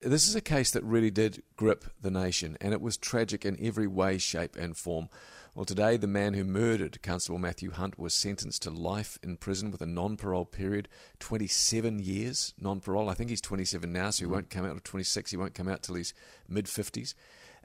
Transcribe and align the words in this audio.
This 0.00 0.28
is 0.28 0.36
a 0.36 0.40
case 0.40 0.70
that 0.70 0.84
really 0.84 1.10
did 1.10 1.42
grip 1.56 1.84
the 2.00 2.10
nation, 2.10 2.56
and 2.60 2.72
it 2.72 2.80
was 2.80 2.96
tragic 2.96 3.44
in 3.44 3.58
every 3.60 3.88
way, 3.88 4.16
shape, 4.16 4.54
and 4.54 4.76
form. 4.76 5.08
Well, 5.56 5.64
today, 5.64 5.96
the 5.96 6.06
man 6.06 6.34
who 6.34 6.44
murdered 6.44 7.02
Constable 7.02 7.40
Matthew 7.40 7.72
Hunt 7.72 7.98
was 7.98 8.14
sentenced 8.14 8.62
to 8.62 8.70
life 8.70 9.18
in 9.24 9.38
prison 9.38 9.72
with 9.72 9.82
a 9.82 9.86
non 9.86 10.16
parole 10.16 10.44
period 10.44 10.88
27 11.18 11.98
years 11.98 12.54
non 12.60 12.78
parole. 12.78 13.08
I 13.08 13.14
think 13.14 13.30
he's 13.30 13.40
27 13.40 13.92
now, 13.92 14.10
so 14.10 14.24
he 14.24 14.30
won't 14.30 14.50
come 14.50 14.64
out 14.64 14.76
to 14.76 14.82
26. 14.82 15.32
He 15.32 15.36
won't 15.36 15.54
come 15.54 15.68
out 15.68 15.82
till 15.82 15.96
he's 15.96 16.14
mid 16.48 16.66
50s. 16.66 17.14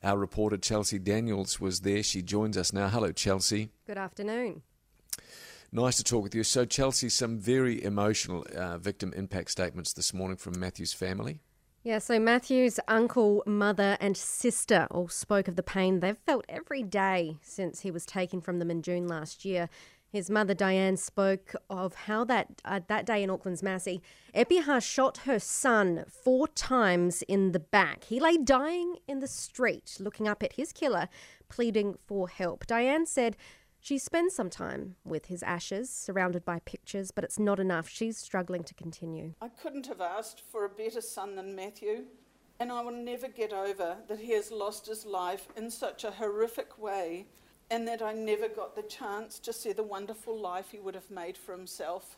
Our 0.01 0.17
reporter, 0.17 0.57
Chelsea 0.57 0.97
Daniels, 0.97 1.59
was 1.59 1.81
there. 1.81 2.01
She 2.01 2.23
joins 2.23 2.57
us 2.57 2.73
now. 2.73 2.87
Hello, 2.87 3.11
Chelsea. 3.11 3.69
Good 3.85 3.99
afternoon. 3.99 4.63
Nice 5.71 5.97
to 5.97 6.03
talk 6.03 6.23
with 6.23 6.33
you. 6.33 6.43
So, 6.43 6.65
Chelsea, 6.65 7.09
some 7.09 7.37
very 7.37 7.83
emotional 7.83 8.43
uh, 8.55 8.79
victim 8.79 9.13
impact 9.15 9.51
statements 9.51 9.93
this 9.93 10.15
morning 10.15 10.37
from 10.37 10.59
Matthew's 10.59 10.93
family. 10.93 11.41
Yeah, 11.85 11.99
so 11.99 12.17
Matthew's 12.17 12.79
uncle, 12.87 13.43
mother, 13.45 13.97
and 13.99 14.15
sister 14.15 14.87
all 14.89 15.09
spoke 15.09 15.49
of 15.49 15.57
the 15.57 15.63
pain 15.63 15.99
they've 15.99 16.17
felt 16.17 16.45
every 16.47 16.81
day 16.81 17.39
since 17.41 17.81
he 17.81 17.91
was 17.91 18.05
taken 18.05 18.39
from 18.39 18.59
them 18.59 18.71
in 18.71 18.81
June 18.81 19.05
last 19.05 19.43
year. 19.43 19.67
His 20.09 20.29
mother 20.29 20.53
Diane 20.53 20.95
spoke 20.95 21.53
of 21.69 21.93
how 21.93 22.23
that 22.23 22.61
uh, 22.63 22.79
that 22.87 23.05
day 23.05 23.21
in 23.21 23.29
Auckland's 23.29 23.61
Massey, 23.61 24.01
Epiha 24.33 24.81
shot 24.81 25.17
her 25.25 25.39
son 25.39 26.05
four 26.07 26.47
times 26.47 27.21
in 27.23 27.51
the 27.51 27.59
back. 27.59 28.05
He 28.05 28.17
lay 28.17 28.37
dying 28.37 28.99
in 29.05 29.19
the 29.19 29.27
street, 29.27 29.97
looking 29.99 30.25
up 30.25 30.41
at 30.41 30.53
his 30.53 30.71
killer, 30.71 31.09
pleading 31.49 31.97
for 32.05 32.29
help. 32.29 32.65
Diane 32.65 33.05
said 33.05 33.35
she 33.83 33.97
spends 33.97 34.33
some 34.33 34.49
time 34.49 34.95
with 35.03 35.25
his 35.25 35.43
ashes, 35.43 35.89
surrounded 35.89 36.45
by 36.45 36.59
pictures, 36.59 37.11
but 37.11 37.25
it's 37.25 37.37
not 37.37 37.59
enough. 37.59 37.89
She's 37.89 38.17
struggling 38.17 38.63
to 38.63 38.73
continue. 38.73 39.33
I 39.41 39.49
couldn't 39.49 39.87
have 39.87 39.99
asked 39.99 40.41
for 40.49 40.63
a 40.63 40.69
better 40.69 41.01
son 41.01 41.35
than 41.35 41.53
Matthew, 41.53 42.05
and 42.61 42.71
I 42.71 42.81
will 42.81 42.93
never 42.93 43.27
get 43.27 43.51
over 43.51 43.97
that 44.07 44.19
he 44.19 44.31
has 44.31 44.51
lost 44.51 44.87
his 44.87 45.05
life 45.05 45.49
in 45.57 45.69
such 45.69 46.05
a 46.05 46.11
horrific 46.11 46.77
way, 46.77 47.25
and 47.69 47.85
that 47.85 48.01
I 48.01 48.13
never 48.13 48.47
got 48.47 48.73
the 48.73 48.83
chance 48.83 49.37
to 49.39 49.51
see 49.51 49.73
the 49.73 49.83
wonderful 49.83 50.39
life 50.39 50.71
he 50.71 50.79
would 50.79 50.95
have 50.95 51.11
made 51.11 51.35
for 51.35 51.51
himself. 51.51 52.17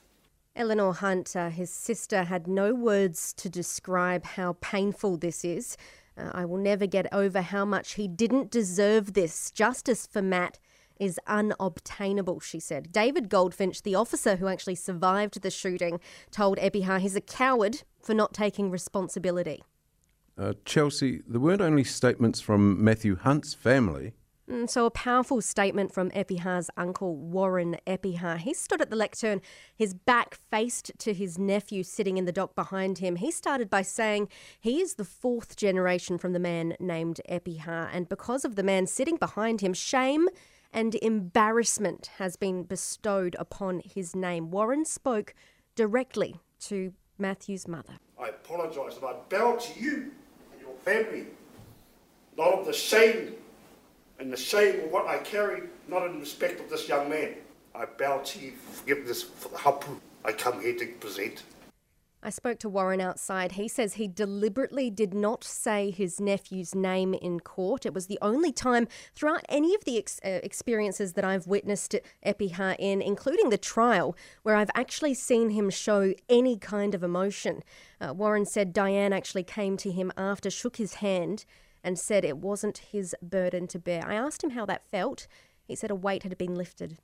Eleanor 0.55 0.93
Hunt, 0.93 1.35
uh, 1.35 1.49
his 1.49 1.71
sister, 1.71 2.25
had 2.25 2.45
no 2.45 2.75
words 2.75 3.33
to 3.33 3.49
describe 3.49 4.23
how 4.23 4.55
painful 4.61 5.17
this 5.17 5.43
is. 5.43 5.77
Uh, 6.15 6.29
I 6.31 6.45
will 6.45 6.59
never 6.59 6.85
get 6.85 7.11
over 7.11 7.41
how 7.41 7.65
much 7.65 7.93
he 7.93 8.07
didn't 8.07 8.51
deserve 8.51 9.13
this. 9.13 9.49
Justice 9.49 10.05
for 10.05 10.21
Matt 10.21 10.59
is 10.99 11.19
unobtainable, 11.27 12.39
she 12.39 12.59
said. 12.59 12.91
David 12.91 13.29
Goldfinch, 13.29 13.83
the 13.83 13.95
officer 13.95 14.37
who 14.37 14.47
actually 14.47 14.75
survived 14.75 15.41
the 15.41 15.51
shooting, 15.51 15.99
told 16.31 16.57
Epiha 16.57 16.99
he's 16.99 17.15
a 17.15 17.21
coward 17.21 17.83
for 18.01 18.13
not 18.13 18.33
taking 18.33 18.71
responsibility. 18.71 19.63
Uh, 20.37 20.53
Chelsea, 20.65 21.21
there 21.27 21.39
weren't 21.39 21.61
only 21.61 21.83
statements 21.83 22.41
from 22.41 22.83
Matthew 22.83 23.15
Hunt's 23.15 23.53
family. 23.53 24.13
Mm, 24.49 24.69
so, 24.69 24.85
a 24.85 24.91
powerful 24.91 25.41
statement 25.41 25.91
from 25.91 26.11
Epiha's 26.11 26.69
uncle, 26.77 27.15
Warren 27.15 27.77
Epiha. 27.87 28.37
He 28.37 28.53
stood 28.53 28.79
at 28.79 28.91
the 28.91 28.95
lectern, 28.95 29.41
his 29.75 29.95
back 29.95 30.37
faced 30.51 30.91
to 30.99 31.13
his 31.13 31.39
nephew 31.39 31.81
sitting 31.81 32.17
in 32.17 32.25
the 32.25 32.31
dock 32.31 32.53
behind 32.53 32.99
him. 32.99 33.15
He 33.15 33.31
started 33.31 33.71
by 33.71 33.81
saying 33.81 34.27
he 34.59 34.81
is 34.81 34.95
the 34.95 35.05
fourth 35.05 35.55
generation 35.55 36.19
from 36.19 36.33
the 36.33 36.39
man 36.39 36.75
named 36.79 37.21
Epiha, 37.27 37.89
and 37.91 38.07
because 38.07 38.45
of 38.45 38.55
the 38.55 38.61
man 38.61 38.85
sitting 38.85 39.15
behind 39.15 39.61
him, 39.61 39.73
shame 39.73 40.27
and 40.75 40.93
embarrassment 40.95 42.11
has 42.17 42.35
been 42.35 42.63
bestowed 42.63 43.33
upon 43.39 43.81
his 43.85 44.13
name. 44.13 44.51
Warren 44.51 44.83
spoke 44.83 45.33
directly 45.73 46.41
to 46.59 46.91
Matthew's 47.17 47.65
mother. 47.65 47.93
I 48.21 48.27
apologise 48.27 48.97
and 48.97 49.05
I 49.05 49.13
bow 49.29 49.55
to 49.55 49.79
you 49.79 50.11
and 50.51 50.61
your 50.61 50.75
family, 50.83 51.27
not 52.37 52.59
of 52.59 52.65
the 52.65 52.73
shame 52.73 53.35
and 54.19 54.31
the 54.31 54.37
shame 54.37 54.81
of 54.81 54.91
what 54.91 55.07
I 55.07 55.19
carry, 55.19 55.63
not 55.87 56.05
in 56.07 56.19
respect 56.19 56.59
of 56.59 56.69
this 56.69 56.89
young 56.89 57.09
man. 57.09 57.35
I 57.73 57.85
bow 57.85 58.19
to 58.19 58.39
you 58.39 58.51
for 58.51 58.73
forgiveness 58.73 59.23
for 59.23 59.47
the 59.47 59.57
hapu 59.57 59.97
I 60.25 60.33
come 60.33 60.61
here 60.61 60.75
to 60.75 60.87
present. 60.99 61.43
I 62.25 62.31
spoke 62.31 62.57
to 62.59 62.69
Warren 62.69 63.01
outside. 63.01 63.51
He 63.51 63.67
says 63.67 63.93
he 63.93 64.07
deliberately 64.07 64.89
did 64.89 65.13
not 65.13 65.43
say 65.43 65.91
his 65.91 66.19
nephew's 66.19 66.73
name 66.73 67.13
in 67.13 67.39
court. 67.39 67.85
It 67.85 67.93
was 67.93 68.07
the 68.07 68.17
only 68.19 68.51
time 68.51 68.87
throughout 69.13 69.45
any 69.47 69.75
of 69.75 69.85
the 69.85 69.99
ex- 69.99 70.19
uh, 70.25 70.39
experiences 70.41 71.13
that 71.13 71.23
I've 71.23 71.45
witnessed 71.45 71.95
Epiha 72.25 72.77
in, 72.79 72.99
including 73.03 73.51
the 73.51 73.59
trial, 73.59 74.17
where 74.41 74.55
I've 74.55 74.71
actually 74.73 75.13
seen 75.13 75.51
him 75.51 75.69
show 75.69 76.15
any 76.27 76.57
kind 76.57 76.95
of 76.95 77.03
emotion. 77.03 77.61
Uh, 78.01 78.11
Warren 78.15 78.47
said 78.47 78.73
Diane 78.73 79.13
actually 79.13 79.43
came 79.43 79.77
to 79.77 79.91
him 79.91 80.11
after, 80.17 80.49
shook 80.49 80.77
his 80.77 80.95
hand, 80.95 81.45
and 81.83 81.99
said 81.99 82.25
it 82.25 82.39
wasn't 82.39 82.79
his 82.79 83.15
burden 83.21 83.67
to 83.67 83.77
bear. 83.77 84.03
I 84.03 84.15
asked 84.15 84.43
him 84.43 84.49
how 84.49 84.65
that 84.65 84.89
felt. 84.89 85.27
He 85.67 85.75
said 85.75 85.91
a 85.91 85.95
weight 85.95 86.23
had 86.23 86.35
been 86.39 86.55
lifted. 86.55 86.97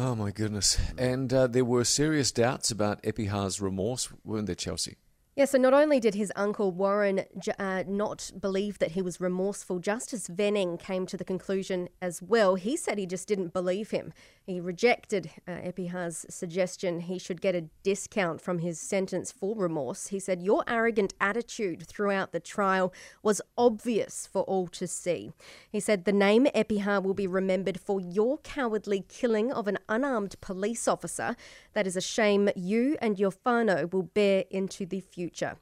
Oh 0.00 0.14
my 0.14 0.30
goodness! 0.30 0.78
And 0.96 1.32
uh, 1.34 1.48
there 1.48 1.64
were 1.64 1.82
serious 1.82 2.30
doubts 2.30 2.70
about 2.70 3.02
Epiha's 3.02 3.60
remorse, 3.60 4.08
weren't 4.22 4.46
there, 4.46 4.54
Chelsea? 4.54 4.96
Yeah, 5.34 5.46
so 5.46 5.58
not 5.58 5.74
only 5.74 5.98
did 5.98 6.14
his 6.14 6.32
uncle 6.36 6.70
Warren 6.70 7.24
uh, 7.58 7.82
not 7.84 8.30
believe 8.40 8.78
that 8.78 8.92
he 8.92 9.02
was 9.02 9.20
remorseful, 9.20 9.80
Justice 9.80 10.28
Venning 10.28 10.78
came 10.78 11.04
to 11.06 11.16
the 11.16 11.24
conclusion 11.24 11.88
as 12.00 12.22
well. 12.22 12.54
He 12.54 12.76
said 12.76 12.96
he 12.96 13.06
just 13.06 13.26
didn't 13.26 13.52
believe 13.52 13.90
him. 13.90 14.12
He 14.48 14.60
rejected 14.60 15.30
uh, 15.46 15.50
Epiha's 15.50 16.24
suggestion 16.30 17.00
he 17.00 17.18
should 17.18 17.42
get 17.42 17.54
a 17.54 17.68
discount 17.82 18.40
from 18.40 18.60
his 18.60 18.80
sentence 18.80 19.30
for 19.30 19.54
remorse. 19.54 20.06
He 20.06 20.18
said, 20.18 20.42
Your 20.42 20.64
arrogant 20.66 21.12
attitude 21.20 21.86
throughout 21.86 22.32
the 22.32 22.40
trial 22.40 22.90
was 23.22 23.42
obvious 23.58 24.26
for 24.26 24.44
all 24.44 24.66
to 24.68 24.86
see. 24.86 25.32
He 25.70 25.80
said, 25.80 26.06
The 26.06 26.12
name 26.12 26.46
Epiha 26.54 27.02
will 27.02 27.12
be 27.12 27.26
remembered 27.26 27.78
for 27.78 28.00
your 28.00 28.38
cowardly 28.38 29.04
killing 29.06 29.52
of 29.52 29.68
an 29.68 29.76
unarmed 29.86 30.40
police 30.40 30.88
officer. 30.88 31.36
That 31.74 31.86
is 31.86 31.94
a 31.94 32.00
shame 32.00 32.48
you 32.56 32.96
and 33.02 33.18
your 33.18 33.32
whānau 33.32 33.92
will 33.92 34.04
bear 34.04 34.44
into 34.50 34.86
the 34.86 35.02
future. 35.02 35.56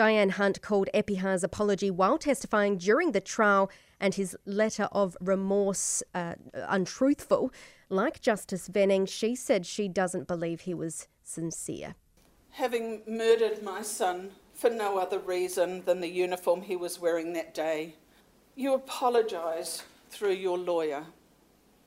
Diane 0.00 0.30
Hunt 0.30 0.62
called 0.62 0.88
Epiha's 0.94 1.44
apology 1.44 1.90
while 1.90 2.16
testifying 2.16 2.78
during 2.78 3.12
the 3.12 3.20
trial 3.20 3.70
and 4.00 4.14
his 4.14 4.34
letter 4.46 4.88
of 4.92 5.14
remorse 5.20 6.02
uh, 6.14 6.36
untruthful. 6.54 7.52
Like 7.90 8.22
Justice 8.22 8.68
Venning, 8.68 9.04
she 9.04 9.36
said 9.36 9.66
she 9.66 9.88
doesn't 9.88 10.26
believe 10.26 10.62
he 10.62 10.72
was 10.72 11.06
sincere. 11.22 11.96
Having 12.52 13.02
murdered 13.06 13.62
my 13.62 13.82
son 13.82 14.30
for 14.54 14.70
no 14.70 14.96
other 14.96 15.18
reason 15.18 15.84
than 15.84 16.00
the 16.00 16.08
uniform 16.08 16.62
he 16.62 16.76
was 16.76 16.98
wearing 16.98 17.34
that 17.34 17.52
day, 17.52 17.96
you 18.56 18.72
apologise 18.72 19.82
through 20.08 20.32
your 20.32 20.56
lawyer. 20.56 21.04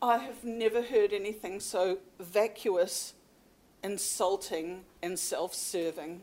I 0.04 0.20
have 0.20 0.44
never 0.44 0.84
heard 0.84 1.14
anything 1.14 1.60
so 1.60 1.98
vacuous, 2.20 3.16
insulting, 3.84 4.86
and 5.02 5.18
self 5.18 5.56
serving. 5.56 6.22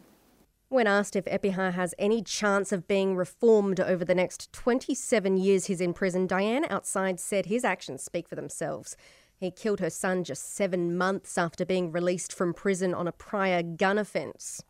When 0.70 0.86
asked 0.86 1.16
if 1.16 1.24
Epiha 1.24 1.72
has 1.72 1.96
any 1.98 2.22
chance 2.22 2.70
of 2.70 2.86
being 2.86 3.16
reformed 3.16 3.80
over 3.80 4.04
the 4.04 4.14
next 4.14 4.52
27 4.52 5.36
years 5.36 5.64
he's 5.64 5.80
in 5.80 5.92
prison, 5.92 6.28
Diane 6.28 6.64
outside 6.70 7.18
said 7.18 7.46
his 7.46 7.64
actions 7.64 8.04
speak 8.04 8.28
for 8.28 8.36
themselves. 8.36 8.96
He 9.36 9.50
killed 9.50 9.80
her 9.80 9.90
son 9.90 10.22
just 10.22 10.54
seven 10.54 10.96
months 10.96 11.36
after 11.36 11.66
being 11.66 11.90
released 11.90 12.32
from 12.32 12.54
prison 12.54 12.94
on 12.94 13.08
a 13.08 13.12
prior 13.12 13.64
gun 13.64 13.98
offence. 13.98 14.62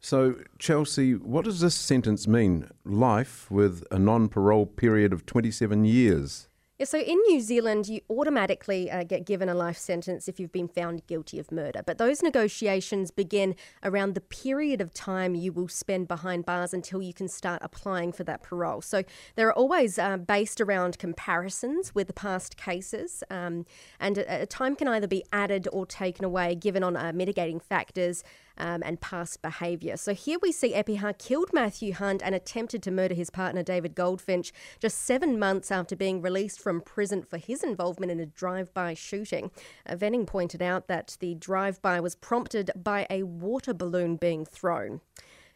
So, 0.00 0.36
Chelsea, 0.58 1.12
what 1.12 1.44
does 1.44 1.60
this 1.60 1.74
sentence 1.74 2.26
mean? 2.26 2.70
Life 2.86 3.50
with 3.50 3.84
a 3.90 3.98
non 3.98 4.30
parole 4.30 4.64
period 4.64 5.12
of 5.12 5.26
27 5.26 5.84
years. 5.84 6.48
Yeah, 6.76 6.86
so 6.86 6.98
in 6.98 7.18
New 7.28 7.40
Zealand, 7.40 7.86
you 7.86 8.00
automatically 8.10 8.90
uh, 8.90 9.04
get 9.04 9.24
given 9.24 9.48
a 9.48 9.54
life 9.54 9.78
sentence 9.78 10.26
if 10.26 10.40
you've 10.40 10.50
been 10.50 10.66
found 10.66 11.06
guilty 11.06 11.38
of 11.38 11.52
murder. 11.52 11.82
But 11.86 11.98
those 11.98 12.20
negotiations 12.20 13.12
begin 13.12 13.54
around 13.84 14.16
the 14.16 14.20
period 14.20 14.80
of 14.80 14.92
time 14.92 15.36
you 15.36 15.52
will 15.52 15.68
spend 15.68 16.08
behind 16.08 16.44
bars 16.44 16.74
until 16.74 17.00
you 17.00 17.14
can 17.14 17.28
start 17.28 17.62
applying 17.62 18.10
for 18.10 18.24
that 18.24 18.42
parole. 18.42 18.82
So 18.82 19.04
they're 19.36 19.52
always 19.52 20.00
uh, 20.00 20.16
based 20.16 20.60
around 20.60 20.98
comparisons 20.98 21.94
with 21.94 22.08
the 22.08 22.12
past 22.12 22.56
cases, 22.56 23.22
um, 23.30 23.66
and 24.00 24.18
a, 24.18 24.42
a, 24.42 24.46
time 24.46 24.74
can 24.74 24.88
either 24.88 25.06
be 25.06 25.22
added 25.32 25.68
or 25.70 25.86
taken 25.86 26.24
away 26.24 26.56
given 26.56 26.82
on 26.82 26.96
uh, 26.96 27.12
mitigating 27.14 27.60
factors 27.60 28.24
um, 28.58 28.82
and 28.84 29.00
past 29.00 29.42
behaviour. 29.42 29.96
So 29.96 30.14
here 30.14 30.38
we 30.40 30.52
see 30.52 30.74
Epiha 30.74 31.18
killed 31.18 31.50
Matthew 31.52 31.92
Hunt 31.92 32.22
and 32.24 32.34
attempted 32.34 32.82
to 32.84 32.90
murder 32.90 33.14
his 33.14 33.30
partner 33.30 33.62
David 33.62 33.94
Goldfinch 33.94 34.52
just 34.80 34.98
seven 34.98 35.38
months 35.38 35.70
after 35.70 35.96
being 35.96 36.20
released 36.20 36.60
from 36.64 36.80
prison 36.80 37.22
for 37.22 37.36
his 37.36 37.62
involvement 37.62 38.10
in 38.10 38.18
a 38.18 38.26
drive-by 38.26 38.94
shooting. 38.94 39.50
Uh, 39.84 39.94
Venning 39.94 40.24
pointed 40.24 40.62
out 40.62 40.88
that 40.88 41.18
the 41.20 41.34
drive-by 41.34 42.00
was 42.00 42.14
prompted 42.14 42.70
by 42.74 43.06
a 43.10 43.22
water 43.22 43.74
balloon 43.74 44.16
being 44.16 44.46
thrown. 44.46 45.02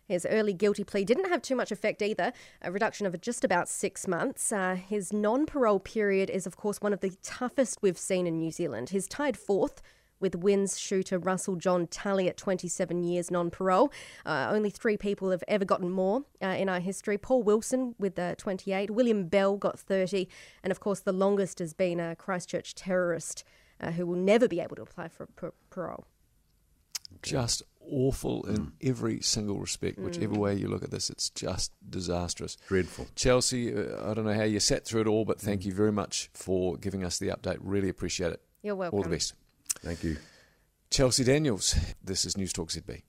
His 0.07 0.27
early 0.29 0.53
guilty 0.53 0.85
plea 0.85 1.05
didn't 1.05 1.29
have 1.29 1.43
too 1.43 1.57
much 1.57 1.73
effect 1.73 2.03
either, 2.03 2.33
a 2.63 2.71
reduction 2.71 3.07
of 3.07 3.21
just 3.21 3.43
about 3.43 3.69
six 3.69 4.07
months. 4.07 4.53
Uh, 4.53 4.75
his 4.75 5.13
non 5.13 5.47
parole 5.47 5.81
period 5.81 6.31
is, 6.31 6.47
of 6.47 6.57
course, 6.57 6.81
one 6.81 6.93
of 6.93 7.01
the 7.01 7.17
toughest 7.23 7.79
we've 7.83 7.99
seen 7.99 8.27
in 8.27 8.39
New 8.39 8.51
Zealand. 8.51 8.91
He's 8.91 9.09
tied 9.09 9.37
fourth 9.37 9.83
with 10.21 10.41
WINZ 10.41 10.79
shooter 10.79 11.19
Russell 11.19 11.57
John 11.57 11.87
Tully 11.87 12.29
at 12.29 12.37
27 12.37 13.03
years 13.03 13.31
non 13.31 13.51
parole. 13.51 13.93
Uh, 14.25 14.49
only 14.51 14.71
three 14.71 14.97
people 14.97 15.31
have 15.31 15.45
ever 15.49 15.65
gotten 15.65 15.91
more 15.91 16.23
uh, 16.43 16.49
in 16.49 16.69
our 16.69 16.81
history. 16.81 17.19
Paul 17.19 17.43
Wilson 17.43 17.95
with 17.99 18.19
uh, 18.19 18.35
28, 18.37 18.91
William 18.91 19.27
Bell 19.27 19.57
got 19.57 19.79
30, 19.79 20.29
and 20.63 20.71
of 20.71 20.81
course, 20.81 21.01
the 21.01 21.13
longest 21.13 21.59
has 21.59 21.73
been 21.73 22.01
a 22.01 22.17
Christchurch 22.17 22.75
terrorist 22.75 23.45
uh, 23.81 23.93
who 23.93 24.07
will 24.07 24.17
never 24.17 24.49
be 24.49 24.61
able 24.61 24.77
to 24.77 24.83
apply 24.83 25.09
for 25.09 25.29
parole. 25.71 26.07
Just 27.23 27.63
awful 27.91 28.47
in 28.47 28.73
every 28.83 29.21
single 29.21 29.59
respect. 29.59 29.99
Whichever 29.99 30.35
way 30.35 30.55
you 30.55 30.69
look 30.69 30.83
at 30.83 30.91
this, 30.91 31.11
it's 31.11 31.31
just 31.31 31.73
disastrous. 31.89 32.57
Dreadful. 32.69 33.07
Chelsea, 33.15 33.75
uh, 33.75 34.11
I 34.11 34.15
don't 34.15 34.25
know 34.25 34.35
how 34.35 34.45
you 34.45 34.61
sat 34.61 34.85
through 34.85 35.03
it 35.03 35.07
all, 35.07 35.25
but 35.25 35.41
thank 35.41 35.65
you 35.65 35.73
very 35.73 35.93
much 35.93 36.31
for 36.35 36.77
giving 36.77 37.05
us 37.05 37.19
the 37.19 37.29
update. 37.29 37.59
Really 37.61 37.89
appreciate 37.89 38.33
it. 38.33 38.43
You're 38.63 38.77
welcome. 38.77 38.99
All 38.99 39.03
the 39.03 39.11
best. 39.11 39.35
Thank 39.83 40.05
you. 40.05 40.17
Chelsea 40.91 41.25
Daniels, 41.25 41.77
this 42.03 42.25
is 42.25 42.37
News 42.37 42.53
Talk 42.53 42.71
ZB. 42.71 43.03